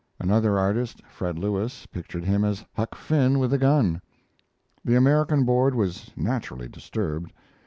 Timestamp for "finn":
2.95-3.37